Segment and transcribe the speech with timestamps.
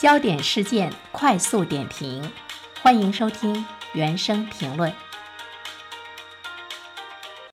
[0.00, 2.22] 焦点事件快速点评，
[2.80, 4.92] 欢迎收听原声评论。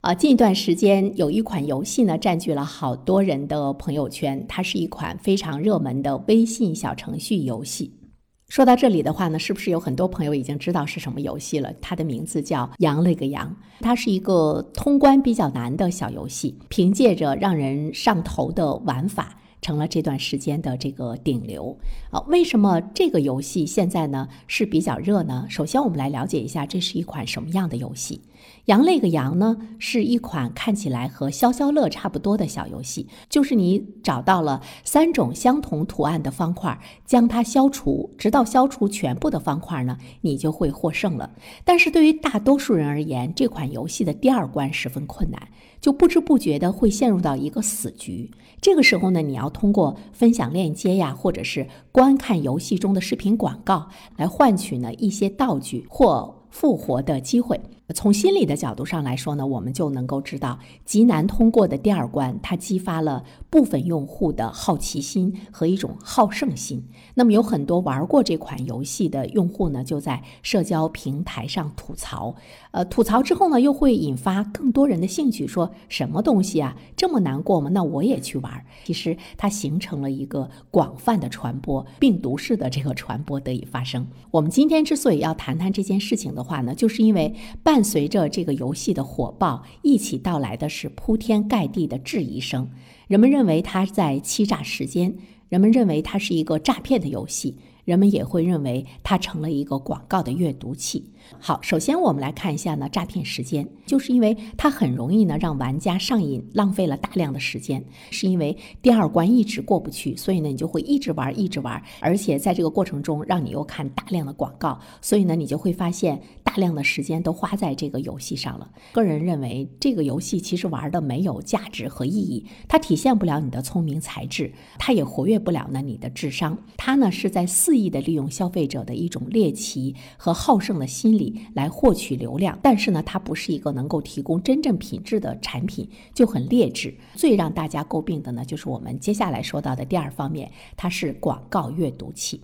[0.02, 7.99] 啊，近一段时间有一款游戏呢，占据了好多人的朋友圈，它是一款非常热门的微信小程序游戏。
[8.47, 11.73] 说到这里的话呢，是不是有很多朋友已经知道是什么游戏了？
[11.81, 13.49] 它的名字叫《羊了个羊》，
[13.83, 19.39] 它是一个通关比较难的小游戏，凭借着让人上头的玩法。
[19.66, 21.76] 成了这段时间的这个顶流
[22.12, 22.20] 啊！
[22.28, 25.48] 为什么这个游戏现在呢是比较热呢？
[25.50, 28.22] 首先，我们来了解一下这是一款什么样的游戏。
[28.66, 41.30] 羊了个羊呢，是一款看起来和消消乐差不多的小游戏，就是你找到了三种相同图案的方块，将它消除，直到消除全部的方块呢，你就会获胜了。
[41.63, 45.48] 但是对于大多数人而言，这款游戏的第二关十分困难，
[45.80, 48.31] 就不知不觉的会陷入到一个死局。
[48.59, 57.61] 这个时候呢，你要通过分享链接呀，或者是观看游戏中的视频广告，来换取呢一些道具或复活的机会。
[57.94, 66.83] 从心理的角度上来说呢，我们就能够知道，极难通过的第二关，它激发了部分用户的好奇心和一种好胜心。
[67.14, 72.33] 那么有很多玩过这款游戏的用户呢，就在社交平台上吐槽，
[72.72, 77.70] 呃，吐槽之后呢，又会引发更多人的兴趣，说什么东西啊，这么难过吗？
[77.72, 78.66] 那我也去玩。
[78.83, 84.08] 其实它形成了一个广泛的传播，病毒式的这个传播得以发生。
[84.31, 87.75] 我们今天之所以要谈谈这件事情的话呢，就是因为半。
[87.76, 92.72] 伴随着这个游戏的火爆，一起到来的是铺天盖地的质疑声。
[93.09, 95.14] 人们认为他在欺诈时间，
[95.50, 97.58] 人们认为它是一个诈骗的游戏。
[97.86, 101.11] 人们也会认为它成了一个广告的阅读器。
[101.39, 107.83] 好，首先我们来看一下呢，诈骗时间，就是因为它很容易呢让玩家上瘾，浪费了大量的时间。
[108.11, 118.70] 是因为第二关一直过不去，所以呢你就会一直玩，一直玩，而且在这个过程中让你又看大量的广告，所以呢你就会发现大量的时间都花在这个游戏上了。
[118.92, 136.95] 个人认为这个游戏其实玩的没有价值和意义，它体现不了你的聪明才智，它也活跃不了呢你的智商，它呢是在肆意的利用消费者的一种猎奇和好胜的心理来获取流量，但是呢，它不是一个能够提供真正品质的产品，就很劣质。
[137.15, 142.39] 最让大家诟病的呢，就是我们接下来说到的第二方面，它是广告阅读器。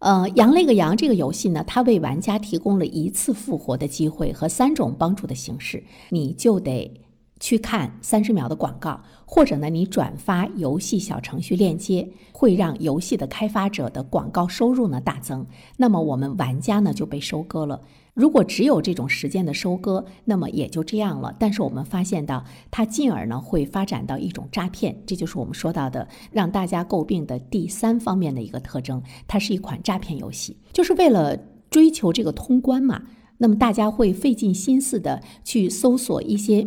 [0.00, 6.92] 呃，羊那个羊这个游戏呢，它为玩家提供了一次复活的机会和三种帮助的形式，你就得。
[7.44, 15.46] 去看三十秒的广告，或者呢，你转发游戏小程序链接，会让游戏的开发者的广告收入呢大增。
[15.76, 17.82] 那么我们玩家呢就被收割了。
[18.14, 21.36] 如果只有这种时间的收割，那么也就这样了。
[21.38, 29.02] 但是我们发现到，它进而呢会发展到一种诈骗，这就是我们说到的让大家诟病的第三方面的一个特征。
[29.28, 31.36] 它是一款诈骗游戏，就是为了
[31.68, 33.02] 追求这个通关嘛。
[33.36, 36.66] 那么大家会费尽心思的去搜索一些。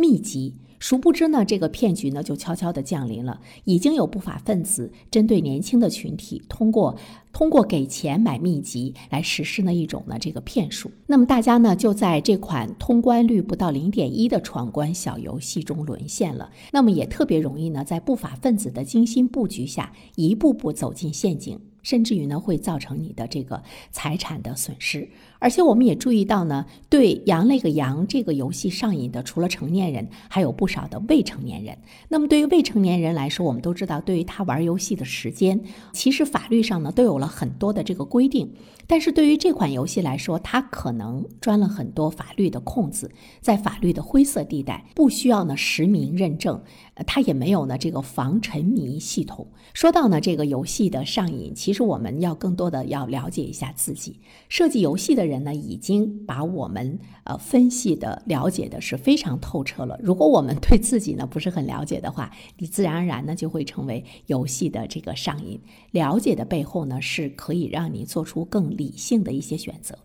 [0.00, 3.40] 秘籍，殊不知呢，这个骗局呢就悄悄的降临了。
[3.64, 6.96] 已经有不法分子针对年轻的群体，通过
[7.32, 10.88] 通过给钱买秘籍来实施呢一种呢这个骗术。
[11.08, 16.48] 那么大家呢就在这款通关率不到零点一的闯关小游戏中沦陷了。
[16.72, 21.58] 那么也特别容易呢在不法分子的精心布局下，一步步走进陷阱。
[21.82, 25.08] 甚至于呢，会造成你的这个财产的损失。
[25.40, 31.78] 而且我们也注意到呢，对“羊那个羊”这个游戏上瘾的，除了成年人，还有不少的未成年人。
[32.08, 35.60] 那么对于未成年人来说，我们都知道，对于他玩游戏的时间，
[35.92, 38.52] 其实法律上呢都有了很多的这个规定。
[38.88, 43.10] 但是对于这款游戏来说，它可能钻了很多法律的空子，
[43.40, 46.60] 在法律的灰色地带，不需要呢实名认证，
[47.06, 49.46] 它也没有呢这个防沉迷系统。
[49.74, 54.20] 说到呢这个游戏的上瘾，其实我们要更多的要了解一下自己。
[54.48, 59.98] 设计游戏的人呢，已经把我们呃分析的了解的是非常透彻了。
[60.02, 65.60] 如果我们对自己呢不是很了解的话，你自然而然呢就会成为游戏的这个上瘾。
[65.92, 69.98] 了解的背后呢，是可以让你做出更理性的一些选择。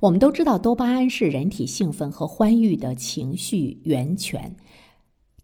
[0.00, 4.56] 我们都知道，多巴胺是人体兴奋和欢愉的情绪源泉。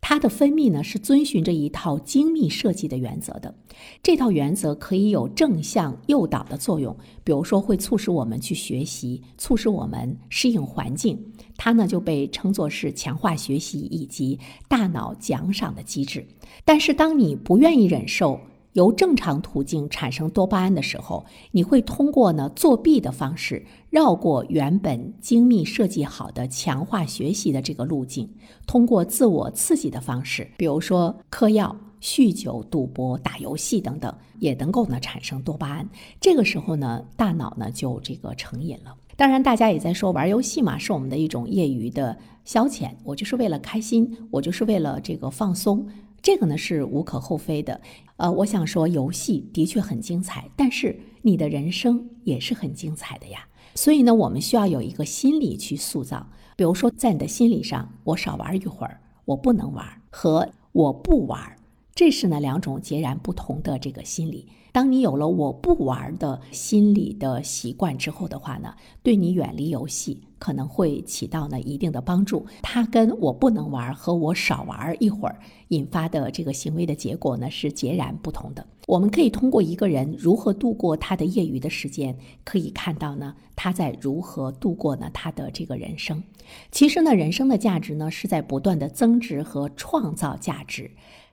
[0.00, 3.54] 它的分泌呢是遵循着一套精密设计的原则的，
[4.02, 11.18] 这套原则可以有正向诱导的作用，比如说会促使我们去学习，促使我们适应环境，
[11.56, 16.26] 它呢就被称作是强化学习以及大脑奖赏的机制。
[16.64, 18.40] 但是当你不愿意忍受，
[18.78, 28.30] 由正常途径产生多巴胺的时候，你会通过呢作弊的方式绕过原本精密设计好的强化学习的这个路径，
[28.69, 35.88] 通过自我刺激的方式，比如说嗑药、酗酒、赌博、打游戏等等，也能够呢产生多巴胺。
[36.20, 38.94] 这个时候呢，大脑呢就这个成瘾了。
[39.16, 42.92] 当然，大家也在说玩游戏嘛，是我们的一种业余的消遣。
[43.02, 45.84] 我就是为了开心，我就是为了这个放松，
[46.28, 47.80] 这个呢是无可厚非的。
[48.16, 53.48] 呃，我想说，游戏的确很精彩，但是你的人生也是很精彩的呀。
[53.75, 56.28] 所以呢，我们需要有一个心理去塑造。
[56.54, 61.56] 比如说，在你的心理上，我少玩一会儿，我不能玩，和我不玩，
[61.98, 64.46] 这是呢两种截然不同的这个心理。
[64.70, 68.72] 当你有了我不玩的心理的习惯之后的话呢，
[69.02, 72.46] 对你远离游戏可能会起到呢一定的帮助。
[72.62, 78.64] 它跟我不能玩和我少玩一会儿引发的这个行为的结果呢是截然不同的。
[78.86, 86.22] 我们可以通过一个人如何度过他的业余的时间，可以看到呢他在如何度过呢他的这个人生。
[86.70, 90.92] 其实呢，人生的价值呢是在不断的增值和创造价值。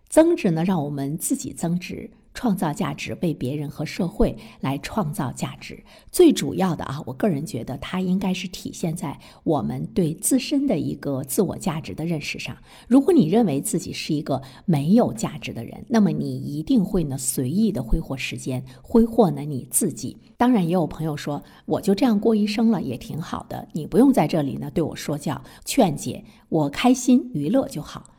[0.10, 2.12] 增值呢，让我们自己增值。
[2.38, 5.82] 创造价值，为别人和社会来创造价值。
[6.12, 12.58] 最主要的啊，我个人觉得它应该是体现在我们对自身的一个自我价值的认识上。
[12.90, 20.18] 如果你认为自己是一个没有价值的人，那么你一定会呢随意的挥霍时间，挥霍呢你自己。
[20.36, 28.12] 当然，也有朋友说，我就这样过一生了，也挺好的，你不用在这里呢对我说教、劝解，我开心娱乐就好。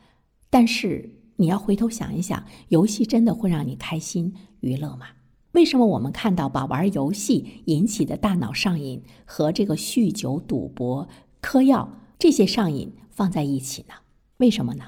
[0.49, 1.16] 但是。
[1.37, 5.07] 你要回头想一想，游戏真的会让你开心娱乐吗？
[5.53, 11.09] 为什么我们看到把玩游戏引起的大脑上瘾和这个酗酒、赌博、
[11.41, 13.95] 嗑药这些上瘾放在一起呢？
[14.39, 14.85] 为什么呢？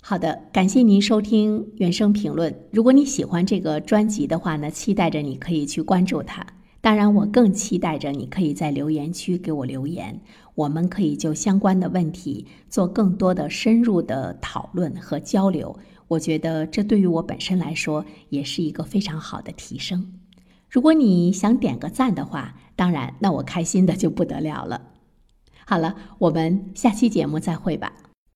[0.00, 2.54] 好的，感谢您收听原声评论。
[2.70, 6.46] 如果你喜欢这个专辑的话呢，期待着你可以去关注它。
[6.80, 10.20] 当然，我更期待着你可以在留言区给我留言，
[10.58, 15.78] 我们可以就相关的问题做更多的深入的讨论和交流。
[16.08, 20.18] 我觉得这对于我本身来说也是一个非常好的提升。
[20.68, 24.82] 如果你想点个赞的话，当然，那我开心的就不得了了。
[25.64, 27.92] 好了，我们下期节目再会吧。